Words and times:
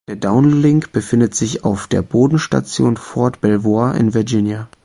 Der 0.09 0.15
Downlink 0.15 0.91
befindet 0.93 1.35
sich 1.35 1.63
auf 1.63 1.85
der 1.85 2.01
Bodenstation 2.01 2.97
Fort 2.97 3.39
Belvoir 3.39 3.93
in 3.93 4.15
Virginia. 4.15 4.67